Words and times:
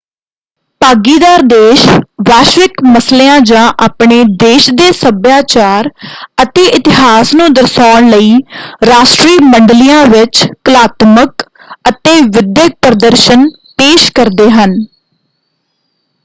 ਭਾਗੀਦਾਰ 0.81 1.41
ਦੇਸ਼ 1.47 1.81
ਵੈਸ਼ਵਿਕ 2.29 2.81
ਮਸਲਿਆਂ 2.85 3.39
ਜਾਂ 3.41 3.65
ਆਪਣੇ 3.85 4.23
ਦੇਸ਼ 4.39 4.69
ਦੇ 4.75 4.91
ਸੱਭਿਆਚਾਰ 4.93 5.89
ਅਤੇ 6.43 6.65
ਇਤਿਹਾਸ 6.69 7.33
ਨੂੰ 7.35 7.51
ਦਰਸਾਉਣ 7.53 8.09
ਲਈ 8.09 8.33
ਰਾਸ਼ਟਰੀ 8.87 9.37
ਮੰਡਲੀਆਂ 9.45 10.03
ਵਿੱਚ 10.07 10.45
ਕਲਾਤਮਕ 10.65 11.43
ਅਤੇ 11.89 12.19
ਵਿਦਿਅਕ 12.29 12.75
ਪ੍ਰਦਰਸ਼ਨ 12.81 13.47
ਪੇਸ਼ 13.77 14.11
ਕਰਦੇ 14.13 14.49
ਹਨ। 14.51 14.75